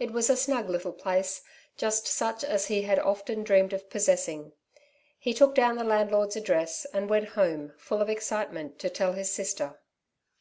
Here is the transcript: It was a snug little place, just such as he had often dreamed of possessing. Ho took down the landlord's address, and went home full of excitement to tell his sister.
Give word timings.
It 0.00 0.10
was 0.10 0.28
a 0.28 0.36
snug 0.36 0.68
little 0.68 0.92
place, 0.92 1.42
just 1.76 2.08
such 2.08 2.42
as 2.42 2.66
he 2.66 2.82
had 2.82 2.98
often 2.98 3.44
dreamed 3.44 3.72
of 3.72 3.88
possessing. 3.88 4.50
Ho 5.24 5.30
took 5.32 5.54
down 5.54 5.76
the 5.76 5.84
landlord's 5.84 6.34
address, 6.34 6.86
and 6.92 7.08
went 7.08 7.28
home 7.38 7.74
full 7.78 8.02
of 8.02 8.10
excitement 8.10 8.80
to 8.80 8.90
tell 8.90 9.12
his 9.12 9.30
sister. 9.32 9.78